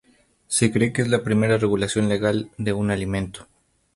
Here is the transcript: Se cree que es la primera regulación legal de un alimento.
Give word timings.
Se 0.47 0.71
cree 0.71 0.91
que 0.91 1.03
es 1.03 1.09
la 1.09 1.21
primera 1.23 1.59
regulación 1.59 2.09
legal 2.09 2.49
de 2.57 2.73
un 2.73 2.89
alimento. 2.89 3.47